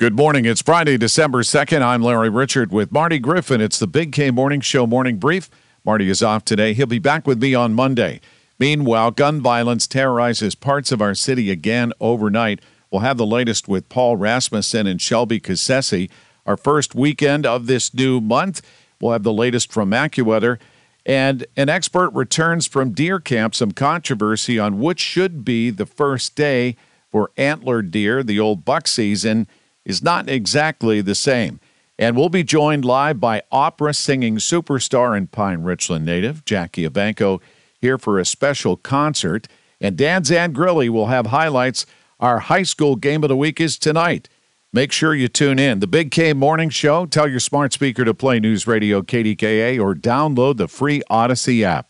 Good 0.00 0.16
morning. 0.16 0.46
It's 0.46 0.62
Friday, 0.62 0.96
December 0.96 1.42
2nd. 1.42 1.82
I'm 1.82 2.00
Larry 2.00 2.30
Richert 2.30 2.70
with 2.70 2.90
Marty 2.90 3.18
Griffin. 3.18 3.60
It's 3.60 3.78
the 3.78 3.86
Big 3.86 4.12
K 4.12 4.30
Morning 4.30 4.62
Show 4.62 4.86
morning 4.86 5.18
brief. 5.18 5.50
Marty 5.84 6.08
is 6.08 6.22
off 6.22 6.42
today. 6.42 6.72
He'll 6.72 6.86
be 6.86 6.98
back 6.98 7.26
with 7.26 7.42
me 7.42 7.54
on 7.54 7.74
Monday. 7.74 8.22
Meanwhile, 8.58 9.10
gun 9.10 9.42
violence 9.42 9.86
terrorizes 9.86 10.54
parts 10.54 10.90
of 10.90 11.02
our 11.02 11.14
city 11.14 11.50
again 11.50 11.92
overnight. 12.00 12.62
We'll 12.90 13.02
have 13.02 13.18
the 13.18 13.26
latest 13.26 13.68
with 13.68 13.90
Paul 13.90 14.16
Rasmussen 14.16 14.86
and 14.86 15.02
Shelby 15.02 15.38
Cassesi. 15.38 16.08
Our 16.46 16.56
first 16.56 16.94
weekend 16.94 17.44
of 17.44 17.66
this 17.66 17.92
new 17.92 18.22
month, 18.22 18.62
we'll 19.02 19.12
have 19.12 19.22
the 19.22 19.34
latest 19.34 19.70
from 19.70 19.90
AccuWeather. 19.90 20.56
And 21.04 21.44
an 21.58 21.68
expert 21.68 22.08
returns 22.14 22.66
from 22.66 22.92
deer 22.92 23.20
camp 23.20 23.54
some 23.54 23.72
controversy 23.72 24.58
on 24.58 24.80
which 24.80 25.00
should 25.00 25.44
be 25.44 25.68
the 25.68 25.84
first 25.84 26.36
day 26.36 26.76
for 27.10 27.32
antler 27.36 27.82
deer, 27.82 28.22
the 28.22 28.40
old 28.40 28.64
buck 28.64 28.88
season 28.88 29.46
is 29.90 30.02
not 30.02 30.30
exactly 30.30 31.02
the 31.02 31.14
same. 31.14 31.60
And 31.98 32.16
we'll 32.16 32.30
be 32.30 32.42
joined 32.42 32.86
live 32.86 33.20
by 33.20 33.42
opera 33.52 33.92
singing 33.92 34.36
superstar 34.36 35.14
and 35.14 35.30
Pine 35.30 35.60
Richland 35.60 36.06
native 36.06 36.46
Jackie 36.46 36.88
Evancho 36.88 37.42
here 37.78 37.98
for 37.98 38.18
a 38.18 38.24
special 38.24 38.78
concert. 38.78 39.48
And 39.82 39.98
Dan 39.98 40.22
Zangrilli 40.22 40.88
will 40.88 41.08
have 41.08 41.26
highlights. 41.26 41.84
Our 42.18 42.38
high 42.38 42.62
school 42.62 42.96
game 42.96 43.22
of 43.22 43.28
the 43.28 43.36
week 43.36 43.60
is 43.60 43.78
tonight. 43.78 44.30
Make 44.72 44.92
sure 44.92 45.14
you 45.14 45.28
tune 45.28 45.58
in. 45.58 45.80
The 45.80 45.86
Big 45.86 46.10
K 46.10 46.32
Morning 46.32 46.70
Show. 46.70 47.04
Tell 47.04 47.28
your 47.28 47.40
smart 47.40 47.74
speaker 47.74 48.04
to 48.06 48.14
play 48.14 48.40
News 48.40 48.66
Radio 48.66 49.02
KDKA 49.02 49.78
or 49.78 49.94
download 49.94 50.56
the 50.56 50.68
free 50.68 51.02
Audacy 51.10 51.62
app. 51.62 51.89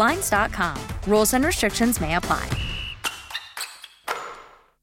Blinds.com. 0.00 0.76
Rules 1.06 1.34
and 1.34 1.44
restrictions 1.44 2.00
may 2.00 2.14
apply. 2.14 2.69